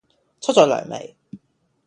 [0.39, 1.15] 出左糧未?